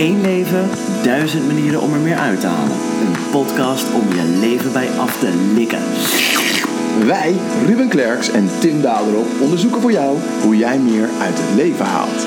[0.00, 0.68] Eén leven,
[1.02, 2.76] duizend manieren om er meer uit te halen.
[3.00, 5.82] Een podcast om je leven bij af te likken.
[7.06, 7.34] Wij,
[7.66, 12.26] Ruben Klerks en Tim Daderop, onderzoeken voor jou hoe jij meer uit het leven haalt.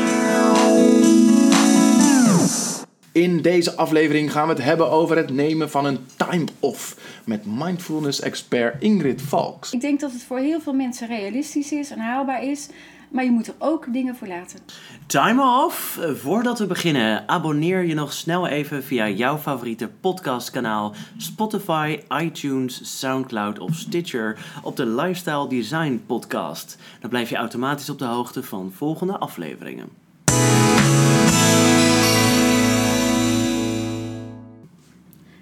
[3.12, 8.82] In deze aflevering gaan we het hebben over het nemen van een time-off met mindfulness-expert
[8.82, 9.74] Ingrid Valks.
[9.74, 12.68] Ik denk dat het voor heel veel mensen realistisch is en haalbaar is,
[13.14, 14.60] maar je moet er ook dingen voor laten.
[15.06, 15.98] Time off.
[15.98, 23.00] Eh, Voordat we beginnen, abonneer je nog snel even via jouw favoriete podcastkanaal Spotify, iTunes,
[23.00, 26.78] Soundcloud of Stitcher op de Lifestyle Design Podcast.
[27.00, 29.90] Dan blijf je automatisch op de hoogte van volgende afleveringen.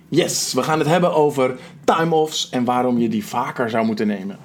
[0.10, 4.38] Yes, we gaan het hebben over time-offs en waarom je die vaker zou moeten nemen.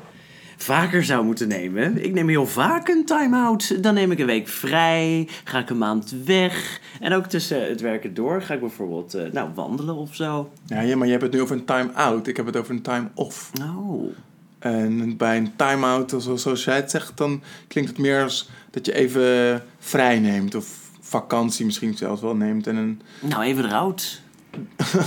[0.57, 2.05] Vaker zou moeten nemen.
[2.05, 3.83] Ik neem heel vaak een time-out.
[3.83, 6.81] Dan neem ik een week vrij, ga ik een maand weg.
[7.01, 10.51] En ook tussen het werken door ga ik bijvoorbeeld eh, nou, wandelen of zo.
[10.67, 12.27] Ja, ja, maar je hebt het nu over een time-out.
[12.27, 13.51] Ik heb het over een time-off.
[13.77, 14.13] Oh.
[14.59, 18.87] En bij een time-out, zo- zoals jij het zegt, dan klinkt het meer als dat
[18.87, 20.55] je even vrij neemt.
[20.55, 20.67] Of
[21.01, 22.67] vakantie misschien zelfs wel neemt.
[22.67, 24.21] En een, Nou, even eruit.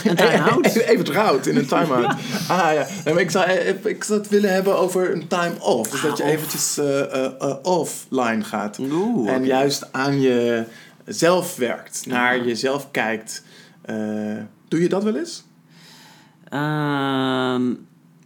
[0.04, 0.66] Een time-out.
[0.92, 2.06] Even, trouwd in een time-out.
[2.48, 5.90] Ah ja, Nee, maar ik zou, even- ik zou het willen hebben over een time-off.
[5.92, 6.38] Dus dat je Ah, off.
[6.38, 8.80] eventjes eh, eh, eh, offline gaat.
[8.80, 12.06] Oeh, En juist aan jezelf werkt.
[12.08, 13.44] Naar jezelf kijkt.
[13.82, 13.96] Eh,
[14.68, 15.44] doe je dat wel eens?
[16.50, 17.74] Ehm,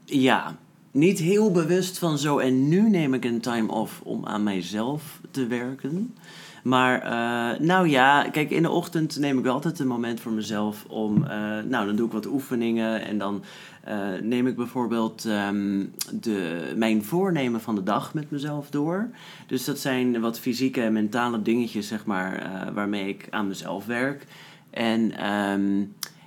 [0.05, 0.55] ja,
[0.91, 5.03] niet heel bewust van zo en nu neem ik een time off om aan mijzelf
[5.31, 6.15] te werken.
[6.63, 10.31] Maar eh, nou ja, kijk, in de ochtend neem ik wel altijd een moment voor
[10.31, 13.43] mezelf om, eh, nou dan doe ik wat oefeningen en dan
[13.83, 19.09] eh, neem ik bijvoorbeeld ehm, de, mijn voornemen van de dag met mezelf door.
[19.47, 24.25] Dus dat zijn wat fysieke en mentale dingetjes, zeg maar, waarmee ik aan mezelf werk.
[24.69, 25.81] En ehm,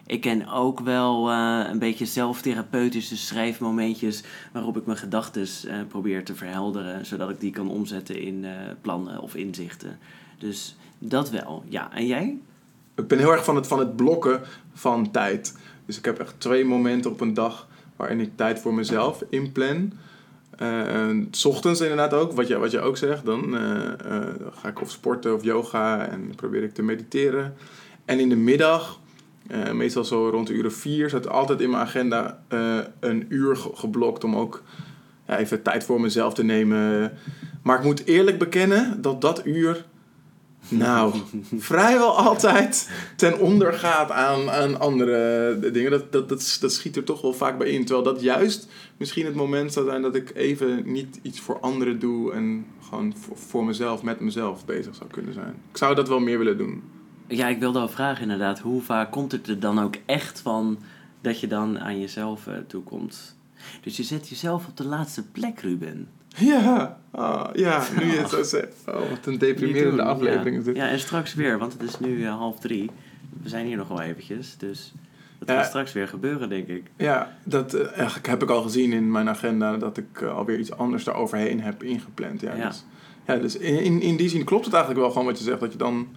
[0.06, 5.46] ik ken ook wel een beetje zelftherapeutische schrijfmomentjes waarop ik mijn gedachten
[5.88, 8.46] probeer te verhelderen, zodat ik die kan omzetten in
[8.80, 9.98] plannen of inzichten.
[10.38, 11.92] Dus dat wel, ja.
[11.94, 12.38] En jij?
[12.94, 14.40] Ik ben heel erg van het, van het blokken
[14.74, 15.56] van tijd.
[15.86, 17.66] Dus ik heb echt twee momenten op een dag
[17.96, 19.92] waarin ik tijd voor mezelf inplan.
[20.58, 23.24] Eh, s ochtends inderdaad ook, wat je, wat je ook zegt.
[23.24, 27.54] Dan eh, eh, ga ik of sporten of yoga en probeer ik te mediteren.
[28.04, 29.00] En in de middag,
[29.46, 32.42] eh, meestal zo rond de uur vier, staat altijd in mijn agenda
[33.00, 34.62] een uur ge- geblokt om ook
[35.26, 37.12] even tijd voor mezelf te nemen.
[37.62, 39.84] Maar ik moet eerlijk bekennen dat dat uur
[40.68, 41.14] nou,
[41.56, 45.90] vrijwel altijd ten onder gaat aan, aan andere dingen.
[45.90, 47.84] Dat, dat, dat, dat schiet er toch wel vaak bij in.
[47.84, 51.98] Terwijl dat juist misschien het moment zou zijn dat ik even niet iets voor anderen
[51.98, 55.54] doe en gewoon voor, mezelf, met mezelf bezig zou kunnen zijn.
[55.70, 56.82] Ik zou dat wel meer willen doen.
[57.26, 60.78] Ja, ik wilde al vragen inderdaad, hoe vaak komt het er dan ook echt van
[61.20, 63.36] dat je dan aan jezelf eh, toekomt?
[63.80, 66.08] Dus je zet jezelf op de laatste plek, Ruben.
[66.52, 68.74] Ja, ah, ja, nu je het zo zegt.
[68.88, 70.72] Oh, wat een deprimerende doen, aflevering is ja.
[70.72, 70.76] dit.
[70.76, 72.90] Ja, en straks weer, want het is nu eh, half drie.
[73.42, 74.92] We zijn hier nog wel eventjes, dus
[75.38, 75.54] dat Ja.
[75.56, 76.82] gaat straks weer gebeuren, denk ik.
[76.96, 80.58] Ja, dat eh, eigenlijk heb ik al gezien in mijn agenda dat ik eh, alweer
[80.58, 82.40] iets anders daaroverheen heb ingepland.
[82.40, 82.66] Ja, Ja.
[82.68, 82.84] dus,
[83.26, 85.60] ja, dus in, in, in die zin klopt het eigenlijk wel gewoon wat je zegt,
[85.60, 86.08] dat je dan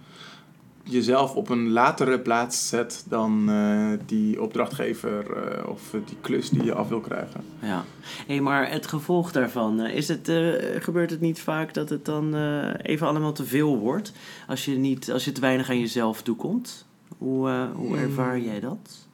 [0.90, 6.64] jezelf op een latere plaats zet dan eh, die opdrachtgever eh, of die klus die
[6.64, 7.44] je af wil krijgen.
[7.62, 7.84] Ja.
[8.26, 10.32] Hé, maar het gevolg daarvan, eh, is het,
[10.78, 12.34] gebeurt het niet vaak dat het dan
[12.82, 14.12] even allemaal te veel wordt?
[14.48, 16.86] Als je, niet, als je te weinig aan jezelf toekomt?
[17.18, 17.94] Hoe, hoe Mm.
[17.94, 19.08] ervaar jij dat?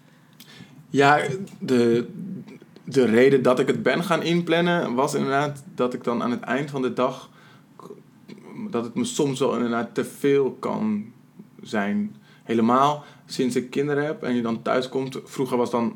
[0.90, 1.20] Ja,
[1.58, 2.06] de,
[2.84, 6.40] de reden dat ik het ben gaan inplannen was inderdaad dat ik dan aan het
[6.40, 7.28] eind van de dag
[8.70, 11.12] dat het me soms wel inderdaad te veel kan
[11.68, 12.16] zijn.
[12.44, 15.18] Helemaal sinds ik kinderen heb en je dan thuis komt.
[15.24, 15.94] Vroeger was dan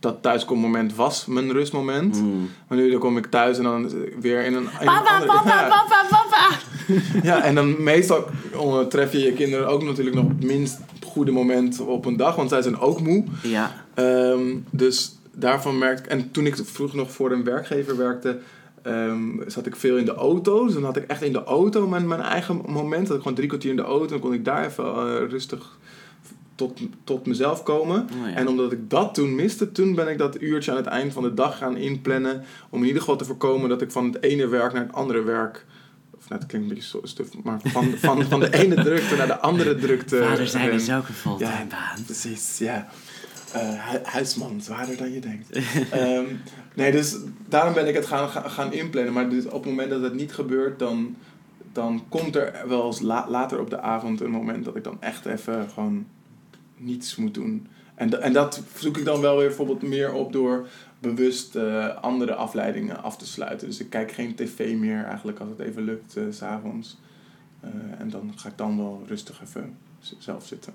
[0.00, 2.16] dat thuiskommoment was mijn rustmoment.
[2.16, 2.50] Hmm.
[2.68, 3.90] Maar nu dan kom ik thuis en dan
[4.20, 5.32] weer in een, in een Papa, andere...
[5.32, 6.58] papa, ja, papa, papa!
[7.22, 8.24] ja, en dan meestal
[8.88, 12.36] tref je je kinderen ook natuurlijk nog op het minst goede moment op een dag,
[12.36, 13.24] want zij zijn ook moe.
[13.42, 16.08] Ja, Ehm, dus daarvan merkte ik...
[16.10, 18.38] En toen ik vroeger nog voor een werkgever werkte...
[18.86, 20.64] ehm, zat ik veel in de auto.
[20.64, 23.06] Dus dan had ik echt in de auto mijn, mijn eigen moment.
[23.06, 24.06] Dat ik gewoon drie kwartier in de auto.
[24.06, 25.78] Dan kon ik daar even eh, rustig
[26.54, 28.08] tot, tot mezelf komen.
[28.22, 28.34] Oh ja.
[28.34, 29.72] En omdat ik dat toen miste...
[29.72, 32.44] Toen ben ik dat uurtje aan het eind van de dag gaan inplannen.
[32.70, 35.22] Om in ieder geval te voorkomen dat ik van het ene werk naar het andere
[35.22, 35.66] werk...
[36.16, 39.40] Of nou, klinkt een beetje stuf, maar van, van, van de ene drukte naar de
[39.40, 40.18] andere drukte.
[40.18, 42.04] vader zijn is ook een fulltime Ja, baan.
[42.04, 42.88] Precies, ja.
[43.56, 45.50] Eh, hu- huisman, zwaarder dan je denkt.
[45.90, 46.24] Ehm,
[46.74, 47.16] nee, dus
[47.48, 49.12] daarom ben ik het gaan, gaan, inplannen.
[49.12, 51.16] Maar dus op het moment dat het niet gebeurt, dan,
[51.72, 55.02] dan komt er wel eens la- later op de avond een moment dat ik dan
[55.02, 56.06] echt even gewoon
[56.76, 57.66] niets moet doen.
[57.94, 60.68] En, en dat zoek ik dan wel weer bijvoorbeeld meer op door
[60.98, 63.66] bewust eh, andere afleidingen af te sluiten.
[63.66, 66.98] Dus ik kijk geen tv meer eigenlijk als het even lukt, eh, s s'avonds.
[67.98, 69.76] En dan ga ik dan wel rustig even
[70.18, 70.72] zelf zitten.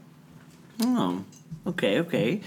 [0.86, 1.10] Oh,
[1.64, 2.40] oké, oké.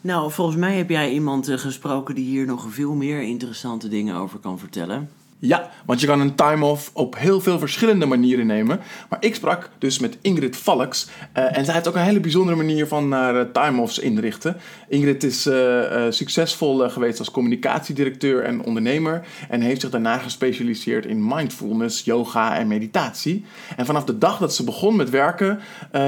[0.00, 4.16] Nou, volgens mij heb jij iemand eh, gesproken die hier nog veel meer interessante dingen
[4.16, 5.10] over kan vertellen.
[5.42, 8.80] Ja, want je kan een time-off op heel veel verschillende manieren nemen.
[9.08, 11.08] Maar ik sprak dus met Ingrid Valks.
[11.32, 14.56] eh, en zij heeft ook een hele bijzondere manier van naar eh, time-offs inrichten.
[14.88, 19.26] Ingrid is eh, succesvol geweest als communicatiedirecteur en ondernemer.
[19.48, 23.44] En heeft zich daarna gespecialiseerd in mindfulness, yoga en meditatie.
[23.76, 25.60] En vanaf de dag dat ze begon met werken,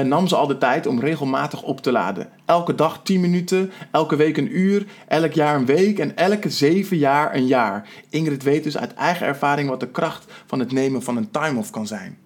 [0.03, 2.27] nam ze al de tijd om regelmatig op te laden.
[2.45, 6.97] Elke dag 10 minuten, elke week een uur, elk jaar een week en elke zeven
[6.97, 7.89] jaar een jaar.
[8.09, 11.69] Ingrid weet dus uit eigen ervaring wat de kracht van het nemen van een time-off
[11.69, 12.17] kan zijn.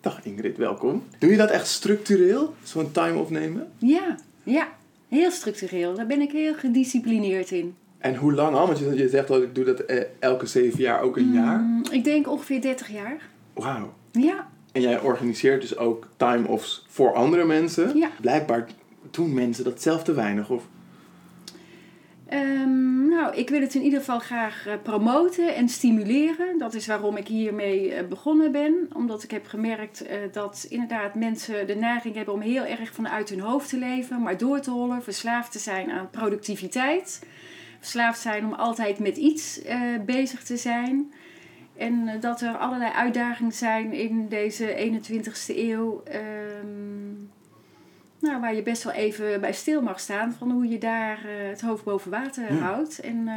[0.00, 1.02] Dag Ingrid, welkom.
[1.18, 3.68] Doe je dat echt structureel, zo'n time-off nemen?
[3.78, 4.68] Ja, ja.
[5.08, 5.94] Heel structureel.
[5.94, 7.74] Daar ben ik heel gedisciplineerd in.
[7.98, 8.66] En hoe lang al?
[8.66, 11.58] Want je, zegt dat ik doe dat eh, elke zeven jaar ook een jaar.
[11.58, 13.28] Mm, Ik denk ongeveer 30 jaar.
[13.52, 13.94] Wauw.
[14.12, 14.46] Ja,
[14.76, 17.96] En jij organiseert dus ook time-offs voor andere mensen.
[17.96, 18.10] Ja.
[18.20, 18.66] Blijkbaar
[19.10, 20.50] doen mensen dat zelf te weinig.
[20.50, 20.62] Of...
[22.28, 26.58] Ehm, nou, ik wil het in ieder geval graag eh, promoten en stimuleren.
[26.58, 28.90] Dat is waarom ik hiermee eh, begonnen ben.
[28.94, 33.28] Omdat ik heb gemerkt eh, dat inderdaad mensen de neiging hebben om heel erg vanuit
[33.28, 37.26] hun hoofd te leven, maar door te hollen, verslaafd te zijn aan productiviteit.
[37.78, 39.60] Verslaafd zijn om altijd met iets
[40.06, 41.12] bezig te zijn.
[41.78, 46.02] En eh, dat er allerlei uitdagingen zijn in deze 21ste eeuw.
[46.04, 47.24] ehm,
[48.20, 51.48] nou, waar je best wel even bij stil mag staan van hoe je daar eh,
[51.48, 52.58] het hoofd boven water Ja.
[52.58, 52.98] houdt.
[53.00, 53.34] En eh,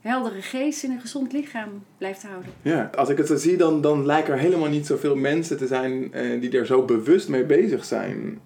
[0.00, 1.68] heldere geest en een gezond lichaam
[1.98, 2.52] blijft houden.
[2.62, 5.66] Ja, als ik het zo zie, dan, dan lijken er helemaal niet zoveel mensen te
[5.66, 6.10] zijn
[6.40, 8.40] die er zo bewust mee bezig zijn.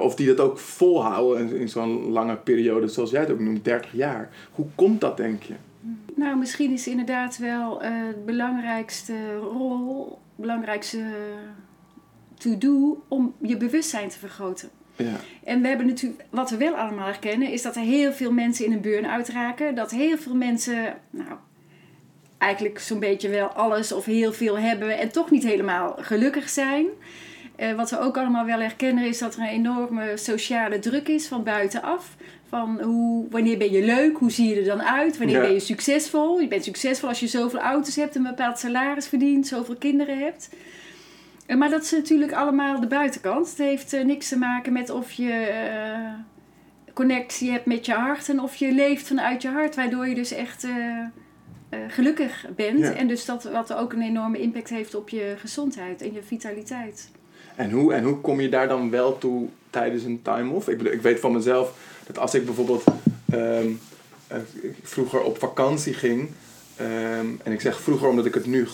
[0.00, 3.64] Of die dat ook volhouden in, in zo'n lange periode, zoals jij het ook noemt,
[3.64, 4.28] 30 jaar.
[4.52, 5.54] Hoe komt dat, denk je?
[6.14, 11.04] Nou, misschien is inderdaad wel eh de belangrijkste rol, belangrijkste
[12.34, 14.70] to-do om je bewustzijn te vergroten.
[14.96, 15.16] Ja.
[15.44, 18.64] En we hebben natuurlijk, wat we wel allemaal herkennen, is dat er heel veel mensen
[18.64, 19.74] in een burn-out raken.
[19.74, 21.38] Dat heel veel mensen, nou,
[22.38, 26.86] eigenlijk zo'n beetje wel alles of heel veel hebben en toch niet helemaal gelukkig zijn.
[27.56, 31.26] Eh, wat we ook allemaal wel herkennen is dat er een enorme sociale druk is
[31.26, 32.16] van buitenaf.
[32.48, 35.42] Van hoe, wanneer ben je leuk, hoe zie je er dan uit, wanneer Ja.
[35.42, 36.40] ben je succesvol.
[36.40, 40.50] Je bent succesvol als je zoveel auto's hebt, een bepaald salaris verdient, zoveel kinderen hebt.
[41.46, 43.48] Eh, Maar dat is natuurlijk allemaal de buitenkant.
[43.48, 46.12] Het heeft eh, niks te maken met of je eh,
[46.92, 50.32] connectie hebt met je hart en of je leeft vanuit je hart, waardoor je dus
[50.32, 50.66] echt
[51.88, 52.78] gelukkig bent.
[52.78, 52.92] Ja.
[52.92, 57.10] En dus dat wat ook een enorme impact heeft op je gezondheid en je vitaliteit.
[57.56, 60.68] En hoe, en hoe kom je daar dan wel toe tijdens een time-off?
[60.68, 61.74] Ik, ik weet van mezelf
[62.06, 62.84] dat als ik bijvoorbeeld
[63.30, 63.70] ehm,
[64.26, 64.38] eh,
[64.82, 66.28] vroeger op vakantie ging.
[66.76, 68.66] ehm, en ik zeg vroeger omdat ik het nu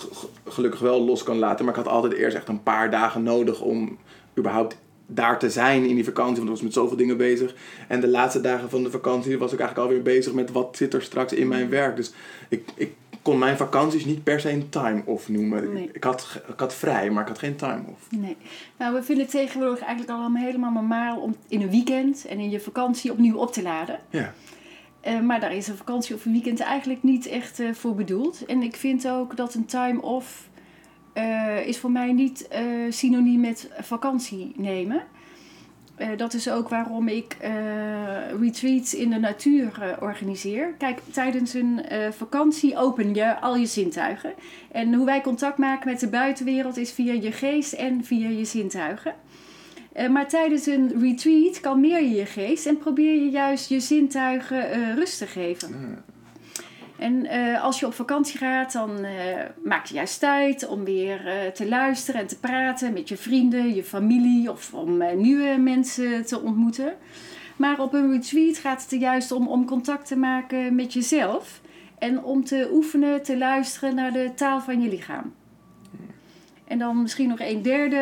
[0.48, 1.64] gelukkig wel los kan laten.
[1.64, 3.98] Maar ik had altijd eerst echt een paar dagen nodig om
[4.38, 4.76] überhaupt
[5.06, 6.36] daar te zijn in die vakantie.
[6.36, 7.54] Want ik was met zoveel dingen bezig.
[7.88, 10.94] En de laatste dagen van de vakantie was ik eigenlijk alweer bezig met wat zit
[10.94, 11.96] er straks in mijn werk.
[11.96, 12.12] Dus
[12.48, 15.72] ik, ik kon mijn vakanties niet per se een time-off noemen.
[15.72, 15.90] Nee.
[15.92, 18.10] Ik, had, ik had vrij, maar ik had geen time-off.
[18.10, 18.36] Nee.
[18.78, 22.50] Nou, we vinden het tegenwoordig eigenlijk allemaal helemaal normaal om in een weekend en in
[22.50, 23.98] je vakantie opnieuw op te laden.
[24.10, 24.32] Ja.
[25.00, 28.44] Eh, maar daar is een vakantie of een weekend eigenlijk niet echt eh, voor bedoeld.
[28.46, 30.48] En ik vind ook dat een time-off
[31.12, 32.48] eh, is voor mij niet
[32.88, 35.02] synoniem met vakantie nemen.
[35.96, 37.52] Eh, dat is ook waarom ik eh,
[38.40, 40.74] retreats in de natuur eh, organiseer.
[40.78, 41.80] Kijk, tijdens een
[42.10, 44.32] vakantie open je al je zintuigen.
[44.72, 48.44] En hoe wij contact maken met de buitenwereld is via je geest en via je
[48.44, 49.14] zintuigen.
[50.10, 55.18] Maar tijdens een retreat kalmeer je je geest en probeer je juist je zintuigen rust
[55.18, 56.04] te geven.
[57.02, 59.14] En eh, als je op vakantie gaat, dan eh,
[59.64, 63.74] maak je juist tijd om weer eh, te luisteren en te praten met je vrienden,
[63.74, 66.94] je familie of om nieuwe mensen te ontmoeten.
[67.56, 71.60] Maar op een retreat gaat het er juist om om contact te maken met jezelf
[71.98, 75.32] en om te oefenen, te luisteren naar de taal van je lichaam.
[76.64, 77.96] En dan misschien nog een derde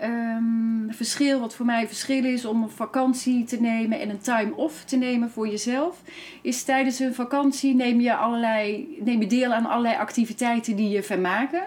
[0.00, 4.54] ehm, verschil, wat voor mij verschil is om een vakantie te nemen en een time
[4.56, 6.02] off te nemen voor jezelf,
[6.42, 11.02] is tijdens een vakantie neem je, allerlei, neem je deel aan allerlei activiteiten die je
[11.02, 11.62] vermaken.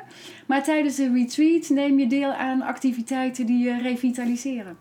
[0.45, 4.77] Maar tijdens een retreat neem je deel aan activiteiten die je revitaliseren.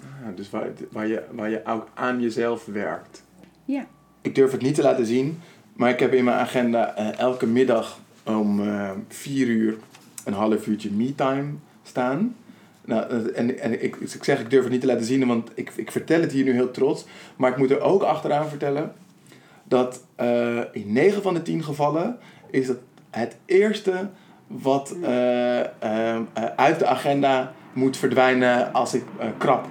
[0.00, 3.24] Ah, dus waar, waar, je, waar je ook aan jezelf werkt.
[3.64, 3.86] Ja.
[4.20, 5.40] Ik durf het niet te laten zien,
[5.72, 9.76] maar ik heb in mijn agenda eh, elke middag om eh, vier uur
[10.28, 11.50] een half uurtje me-time
[11.82, 12.36] staan.
[12.84, 15.50] Nou, eh, en, en ik, ik zeg, ik durf het niet te laten zien, want
[15.54, 17.04] ik, ik vertel het hier nu heel trots.
[17.36, 18.92] Maar ik moet er ook achteraan vertellen
[19.64, 22.18] dat uh, in 9 van de 10 gevallen
[22.50, 22.78] is het
[23.10, 24.08] het eerste
[24.46, 26.20] wat uh, uh,
[26.56, 29.04] uit de agenda moet verdwijnen als ik
[29.38, 29.66] krap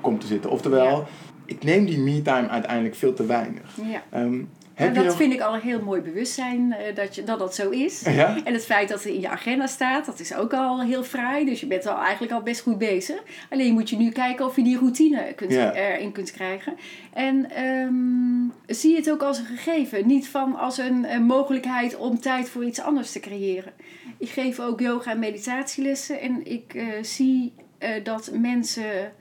[0.00, 0.50] kom te zitten.
[0.50, 1.06] Oftewel, ja.
[1.44, 3.76] ik neem die me-time uiteindelijk veel te weinig.
[3.82, 4.20] Ja.
[4.20, 4.48] Um,
[4.78, 7.70] en dat vind ik al een heel mooi bewustzijn uh, dat, je, dat dat zo
[7.70, 8.00] is.
[8.00, 8.44] Ja?
[8.44, 11.44] En het feit dat het in je agenda staat, dat is ook al heel fraai.
[11.44, 13.22] Dus je bent al eigenlijk al best goed bezig.
[13.50, 15.72] Alleen moet je nu kijken of je die routine kunt, ja.
[15.74, 16.76] erin kunt krijgen.
[17.12, 20.06] En um, zie het ook als een gegeven.
[20.06, 23.72] Niet van als een, een, mogelijkheid om tijd voor iets anders te creëren.
[24.18, 26.20] Ik geef ook yoga en meditatielessen.
[26.20, 29.12] En ik uh, zie uh, dat mensen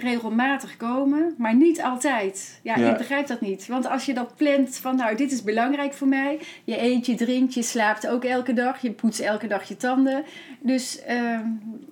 [0.00, 2.60] regelmatig komen, maar niet altijd.
[2.62, 2.90] Ja, Ja.
[2.90, 3.66] ik begrijp dat niet.
[3.66, 6.38] Want als je dat plant van, nou, dit is belangrijk voor mij.
[6.64, 8.78] Je eet, je drinkt, je slaapt ook elke dag.
[8.82, 10.24] Je poetst elke dag je tanden.
[10.60, 11.40] Dus ehm,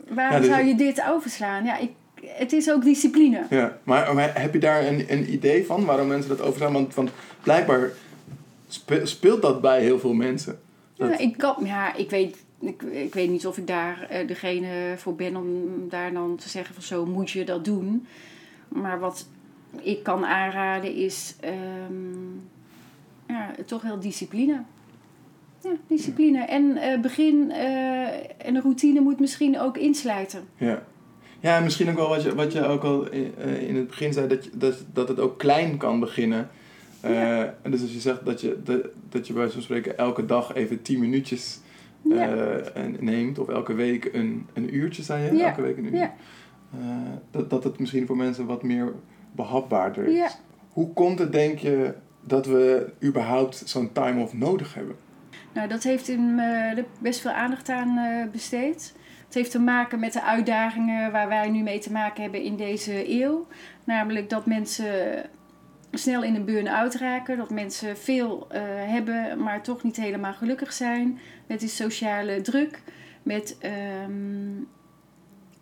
[0.09, 1.65] waarom Ja, dus- zou je dit overslaan?
[1.65, 1.91] Ja, ik,
[2.27, 3.43] het is ook discipline.
[3.51, 6.73] Ja, maar, maar heb je daar een, een idee van waarom mensen dat overstaan?
[6.73, 7.11] Want, want
[7.43, 7.91] blijkbaar
[8.69, 10.59] spe- speelt dat bij heel veel mensen.
[10.97, 12.45] Ja, ik, kan, ja, ik weet...
[12.61, 15.49] Ik, ik weet niet of ik daar eh, degene voor ben om
[15.89, 18.07] daar dan te zeggen van zo moet je dat doen.
[18.69, 19.27] Maar wat
[19.81, 22.35] ik kan aanraden is ehm,
[23.29, 24.63] ja, toch wel discipline.
[25.63, 26.39] Ja, discipline.
[26.45, 30.49] En eh, begin eh, en een routine moet misschien ook insluiten.
[30.57, 30.83] Ja.
[31.41, 34.13] Ja, en misschien ook wel wat je, wat je ook al in, in het begin
[34.13, 36.51] zei, dat, je, dat, dat het ook klein kan beginnen.
[37.07, 40.27] Eh, en dus als je zegt dat je, dat, dat je bij zo'n spreken elke
[40.27, 41.61] dag even 10 minuutjes
[42.11, 42.57] eh,
[42.99, 45.45] neemt, of elke week een, een uurtje, zei je?
[45.45, 45.95] Elke week een uur.
[45.95, 46.15] Ja.
[46.73, 46.79] Eh,
[47.31, 48.93] dat, dat het misschien voor mensen wat meer
[49.33, 50.39] behapbaarder is.
[50.73, 54.97] Hoe komt het, denk je, dat we überhaupt zo'n time-off nodig hebben?
[55.53, 56.41] Nou, dat heeft in,
[57.01, 58.95] best veel aandacht aan besteed.
[59.25, 62.57] Het heeft te maken met de uitdagingen waar wij nu mee te maken hebben in
[62.57, 63.47] deze eeuw.
[63.85, 65.25] Namelijk dat mensen
[65.99, 67.37] snel in een burn-out raken.
[67.37, 71.19] Dat mensen veel eh, hebben, maar toch niet helemaal gelukkig zijn.
[71.47, 72.83] Met die sociale druk.
[73.23, 74.63] Met ehm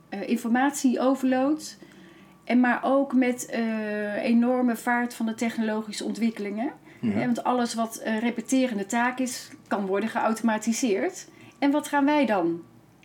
[0.09, 1.77] eh, informatieoverload.
[2.45, 6.73] En maar ook met eh, enorme vaart van de technologische ontwikkelingen.
[7.01, 7.11] Ja.
[7.19, 11.29] Ja, want alles wat repeterende taak is, kan worden geautomatiseerd.
[11.59, 12.63] En wat gaan wij dan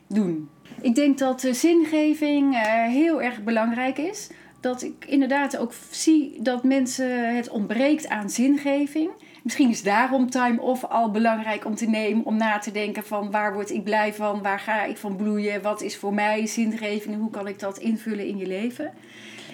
[0.08, 0.50] doen?
[0.82, 4.30] Ik denk dat zingeving heel erg belangrijk is.
[4.60, 9.10] Dat ik inderdaad ook zie dat mensen het ontbreekt aan zingeving.
[9.44, 12.26] Misschien is daarom time off al belangrijk om te nemen.
[12.26, 14.42] Om na te denken van waar word ik blij van?
[14.42, 15.62] Waar ga ik van bloeien?
[15.62, 17.16] Wat is voor mij zingeving?
[17.16, 18.94] Hoe kan ik dat invullen in je leven?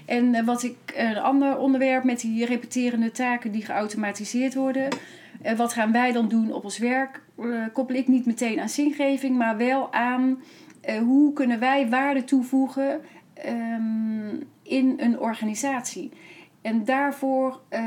[0.05, 4.88] En eh, wat ik, een ander onderwerp met die repeterende taken die geautomatiseerd worden.
[5.41, 7.21] Eh, wat gaan wij dan doen op ons werk?
[7.38, 10.39] Eh, koppel ik niet meteen aan zingeving, maar wel aan
[10.81, 13.01] eh, hoe kunnen wij waarde toevoegen
[13.33, 14.35] ehm,
[14.67, 16.12] in een organisatie.
[16.62, 17.84] En daarvoor, eh,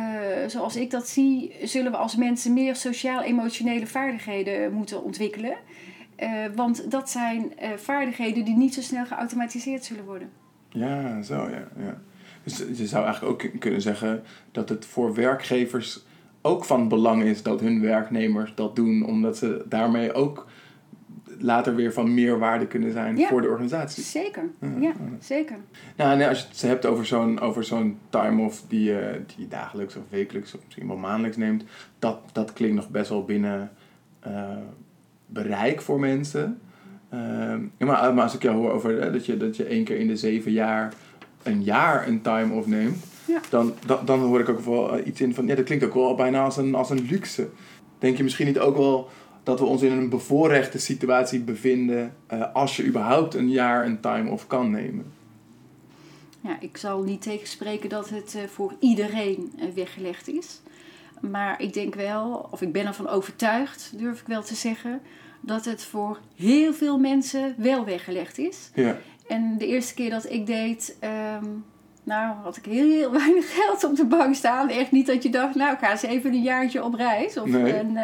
[0.46, 5.56] zoals ik dat zie, zullen we als mensen meer sociaal-emotionele vaardigheden moeten ontwikkelen.
[6.16, 10.30] Eh, want dat zijn eh, vaardigheden die niet zo snel geautomatiseerd zullen worden.
[10.68, 11.68] Ja, zo ja.
[11.76, 12.00] ja.
[12.44, 16.04] Dus je zou eigenlijk ook kunnen zeggen dat het voor werkgevers
[16.42, 20.46] ook van belang is dat hun werknemers dat doen, omdat ze daarmee ook
[21.38, 23.28] later weer van meer waarde kunnen zijn Ja.
[23.28, 24.02] voor de organisatie.
[24.02, 25.56] Zeker, Ja, ja, zeker.
[25.96, 29.96] Nou, als je het hebt over zo'n, over zo'n time-off die, je die je dagelijks
[29.96, 31.64] of wekelijks of misschien wel maandelijks neemt,
[31.98, 33.70] dat, dat klinkt nog best wel binnen
[34.20, 34.56] eh,
[35.26, 36.58] bereik voor mensen.
[37.10, 39.84] Ehm, ja, maar, maar als ik jou hoor over hè, dat, je, dat je één
[39.84, 40.92] keer in de zeven jaar
[41.42, 43.40] een jaar een time-off neemt, Ja.
[43.50, 45.94] dan, dan, dan hoor ik ook wel eh, iets in van, ja, dat klinkt ook
[45.94, 47.48] wel bijna als een, als een luxe.
[47.98, 49.08] Denk je misschien niet ook wel
[49.48, 54.00] dat we ons in een bevoorrechte situatie bevinden eh, als je überhaupt een jaar een
[54.00, 55.12] time-off kan nemen?
[56.40, 60.60] Ja, ik zal niet tegenspreken dat het eh, voor iedereen eh, weggelegd is.
[61.20, 65.00] Maar ik denk wel, of ik ben ervan overtuigd, durf ik wel te zeggen,
[65.40, 68.70] dat het voor heel veel mensen wel weggelegd is.
[68.74, 68.96] Ja.
[69.28, 71.44] En de eerste keer dat ik deed, ehm,
[72.04, 74.68] nou had ik heel, heel weinig geld op de bank staan.
[74.68, 77.36] Echt niet dat je dacht, nou ik ga eens even een jaartje op reis.
[77.36, 77.78] Of Nee.
[77.78, 77.96] een,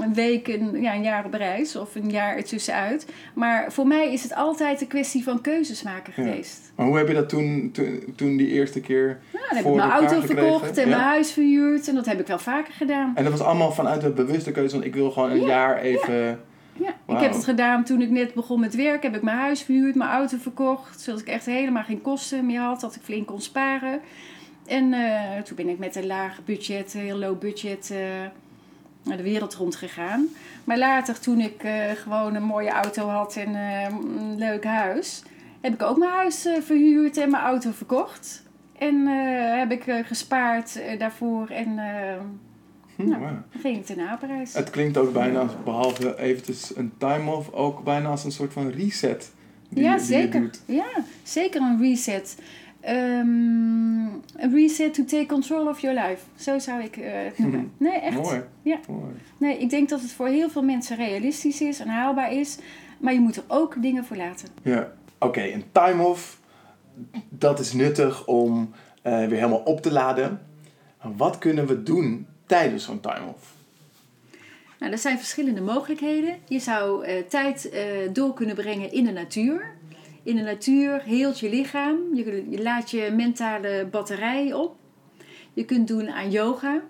[0.00, 3.06] een week, een, ja, een jaar op reis of een jaar ertussenuit.
[3.34, 6.22] Maar voor mij is het altijd een kwestie van keuzes maken Ja.
[6.22, 6.72] geweest.
[6.76, 9.74] Maar hoe heb je dat toen, toen, toen die eerste keer Nou, dan heb ik
[9.74, 10.96] mijn auto verkocht en Ja.
[10.96, 11.88] mijn huis verhuurd.
[11.88, 13.12] En dat heb ik wel vaker gedaan.
[13.14, 15.78] En dat was allemaal vanuit de bewuste keuze van ik wil gewoon een Ja, jaar
[15.78, 16.40] even...
[16.80, 19.02] Ja, ik heb het gedaan toen ik net begon met werk.
[19.02, 21.00] Heb ik mijn huis verhuurd, mijn auto verkocht.
[21.00, 22.80] Zodat ik echt helemaal geen kosten meer had.
[22.80, 24.00] Dat ik flink kon sparen.
[24.66, 27.90] En eh, toen ben ik met een laag budget, heel low budget...
[27.90, 27.98] eh,
[29.16, 30.26] de wereld rond gegaan.
[30.64, 35.22] Maar later, toen ik eh, gewoon een mooie auto had en eh, een leuk huis,
[35.60, 38.42] heb ik ook mijn huis eh, verhuurd en mijn auto verkocht.
[38.78, 39.06] En
[39.58, 41.78] heb ik gespaard daarvoor en
[42.96, 43.22] Hm, Nou.
[43.60, 44.52] ging ik ten Apenreis.
[44.54, 49.32] Het klinkt ook bijna, behalve eventjes een time-off, ook bijna als een soort van reset.
[49.68, 50.50] Die, ja, die zeker.
[50.64, 50.88] Ja,
[51.22, 52.36] zeker een reset.
[52.88, 56.22] Ehm, een reset to take control of your life.
[56.36, 57.72] Zo zou ik eh, het noemen.
[57.76, 58.16] Nee, echt.
[58.16, 58.42] Mooi.
[58.62, 58.78] Ja.
[58.88, 59.14] Mooi.
[59.38, 62.58] Nee, ik denk dat het voor heel veel mensen realistisch is en haalbaar is.
[62.98, 64.48] Maar je moet er ook dingen voor laten.
[64.62, 64.92] Ja.
[65.18, 66.40] Oké, een time-off,
[67.28, 68.70] dat is nuttig om
[69.02, 70.40] eh, weer helemaal op te laden.
[71.16, 73.56] Wat kunnen we doen tijdens zo'n time-off?
[74.78, 76.34] Nou, er zijn verschillende mogelijkheden.
[76.48, 79.76] Je zou eh, tijd eh, door kunnen brengen in de natuur.
[80.28, 81.96] In de natuur heelt je lichaam.
[82.14, 84.76] Je, je laat je mentale batterij op.
[85.52, 86.82] Je kunt doen aan yoga.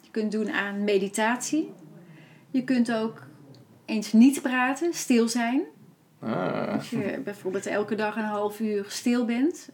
[0.00, 1.72] Je kunt doen aan meditatie.
[2.50, 3.26] Je kunt ook
[3.84, 5.62] eens niet praten, stil zijn.
[6.20, 6.74] Ah.
[6.74, 9.68] Als je bijvoorbeeld elke dag een half uur stil bent.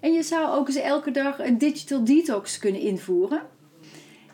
[0.00, 3.42] En je zou ook eens elke dag een digital detox kunnen invoeren.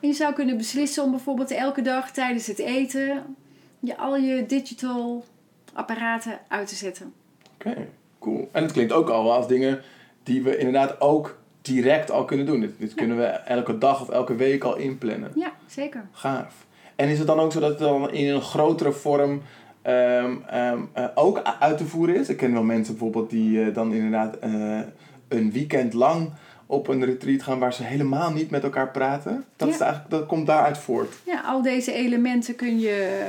[0.01, 3.37] En je zou kunnen beslissen om bijvoorbeeld elke dag tijdens het eten
[3.81, 5.25] je al je digital
[5.73, 7.22] apparaten uit te zetten.
[7.67, 7.89] Oké,
[8.19, 8.49] cool.
[8.53, 9.81] En het klinkt ook al wel als dingen
[10.23, 12.61] die we inderdaad ook direct al kunnen doen.
[12.61, 15.31] Dit, dit kunnen we elke dag of elke week al inplannen.
[15.35, 16.05] Ja, zeker.
[16.13, 16.67] Gaaf.
[16.97, 19.43] En is het dan ook zo dat het dan in een grotere vorm
[19.83, 22.29] ehm, ehm, eh, ook uit te voeren is?
[22.29, 24.81] Ik ken wel mensen bijvoorbeeld die eh, dan inderdaad eh,
[25.29, 26.31] een weekend lang
[26.67, 29.45] op een retreat gaan waar ze helemaal niet met elkaar praten.
[29.57, 29.75] Dat, Ja.
[29.75, 31.15] is eigenlijk, dat komt daaruit voort.
[31.27, 33.25] Ja, al deze elementen kun je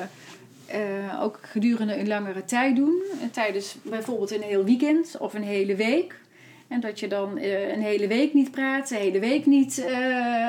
[0.73, 3.01] eh, ook gedurende een langere tijd doen.
[3.21, 6.21] En Tijdens bijvoorbeeld een heel weekend of een hele week.
[6.67, 9.77] En dat je dan eh, een hele week niet praat, de hele week niet.
[9.85, 9.93] eh,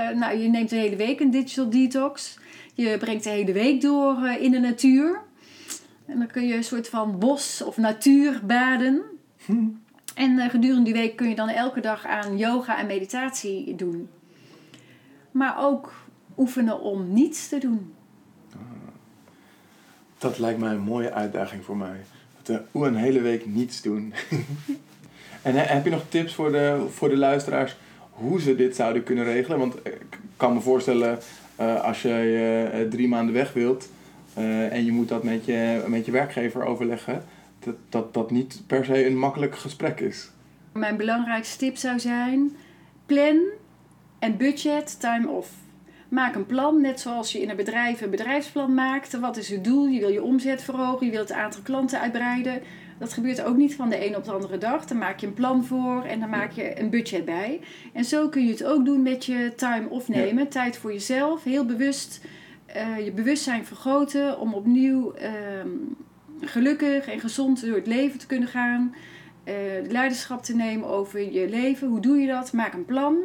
[0.08, 2.38] nou, je neemt de hele week een digital detox.
[2.74, 5.20] Je brengt de hele week door eh, in de natuur.
[6.06, 9.02] En dan kun je een soort van bos- of natuurbaden.
[10.14, 14.08] En eh, gedurende die week kun je dan elke dag aan yoga en meditatie doen.
[15.30, 15.92] Maar ook
[16.38, 17.93] oefenen om niets te doen.
[20.24, 21.96] Dat lijkt mij een mooie uitdaging voor mij.
[22.42, 24.14] Dat, eh, een hele week niets doen.
[25.42, 27.76] en he- heb je nog tips voor de, voor de luisteraars
[28.10, 29.58] hoe ze dit zouden kunnen regelen?
[29.58, 31.18] Want eh, ik kan me voorstellen,
[31.56, 33.88] eh, als je eh, drie maanden weg wilt
[34.34, 37.24] eh, en je moet dat met je, met je werkgever overleggen,
[37.58, 40.30] dat, dat dat niet per se een makkelijk gesprek is.
[40.72, 42.56] Mijn belangrijkste tip zou zijn:
[43.06, 43.38] plan
[44.18, 45.48] en budget time off.
[46.14, 49.20] Maak een plan, net zoals je in een bedrijf een bedrijfsplan maakt.
[49.20, 49.86] Wat is het doel?
[49.86, 52.62] Je wil je omzet verhogen, je wilt het aantal klanten uitbreiden.
[52.98, 54.86] Dat gebeurt ook niet van de een op de andere dag.
[54.86, 57.60] Dan maak je een plan voor en dan maak je een budget bij.
[57.92, 60.48] En zo kun je het ook doen met je time off nemen.
[60.48, 62.20] Tijd voor jezelf, heel bewust
[62.66, 65.68] eh, je bewustzijn vergroten om opnieuw ehm,
[66.40, 68.94] gelukkig en gezond door het leven te kunnen gaan.
[69.44, 69.54] Eh,
[69.88, 71.88] leiderschap te nemen over je leven.
[71.88, 72.52] Hoe doe je dat?
[72.52, 73.16] Maak een plan.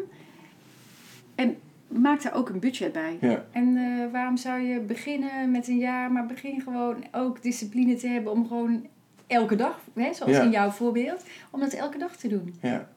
[1.36, 1.58] En
[1.89, 3.17] maak daar ook een budget bij.
[3.21, 7.95] Ja, En eh, waarom zou je beginnen met een jaar, maar begin gewoon ook discipline
[7.95, 8.88] te hebben om gewoon
[9.28, 10.41] elke dag, hè, zoals Ja.
[10.43, 12.54] in jouw voorbeeld, om dat elke dag te doen.
[12.62, 12.89] ja.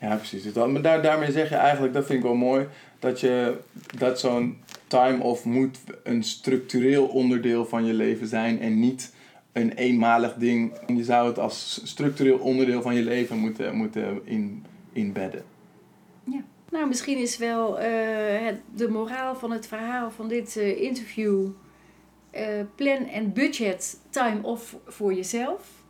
[0.00, 0.42] Ja, precies.
[0.42, 2.66] Dus dat- Maar daar, daarmee zeg je eigenlijk, dat vind ik wel mooi,
[2.98, 3.58] dat, je,
[3.98, 9.14] dat zo'n time-off moet een structureel onderdeel van je leven zijn en niet
[9.52, 10.72] een eenmalig ding.
[10.86, 15.42] Je zou het als structureel onderdeel van je leven moeten, moeten in, inbedden.
[16.70, 21.48] Nou, misschien is wel eh, het, de moraal van het verhaal van dit eh, interview.
[22.30, 25.82] eh, plan en budget time off voor jezelf.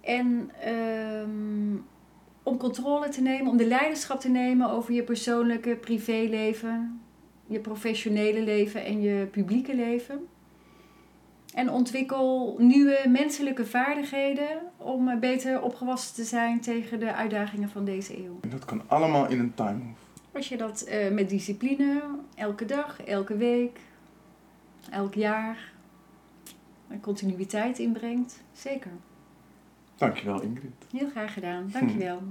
[0.00, 1.76] En ehm,
[2.42, 7.00] om controle te nemen, om de leiderschap te nemen over je persoonlijke privéleven,
[7.46, 10.26] je professionele leven en je publieke leven.
[11.54, 17.84] En ontwikkel nieuwe menselijke vaardigheden om eh, beter opgewassen te zijn tegen de uitdagingen van
[17.84, 18.38] deze eeuw.
[18.40, 20.00] En dat kan allemaal in een time-off.
[20.32, 22.02] Als je dat eh, met discipline,
[22.34, 23.80] elke dag, elke week,
[24.90, 25.72] elk jaar,
[26.88, 28.90] een continuïteit inbrengt, zeker.
[29.96, 30.86] Dankjewel Ingrid.
[30.92, 32.22] Heel graag gedaan, dankjewel.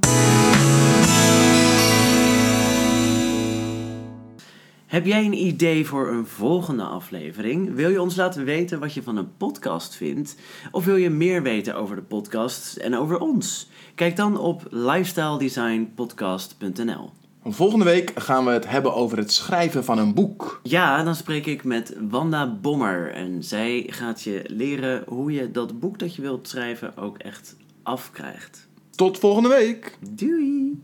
[4.90, 7.76] Heb jij een idee voor een volgende aflevering?
[7.76, 10.36] Wil je ons laten weten wat je van een podcast vindt?
[10.72, 13.70] Of wil je meer weten over de podcast en over ons?
[13.96, 17.10] Kijk dan op lifestyledesignpodcast.nl.
[17.44, 20.60] Volgende week gaan we het hebben over het schrijven van een boek.
[20.64, 25.80] Ja, dan spreek ik met Wanda Bommer en zij gaat je leren hoe je dat
[25.80, 28.68] boek dat je wilt schrijven ook echt afkrijgt.
[28.96, 29.98] Tot volgende week!
[30.10, 30.84] Doei!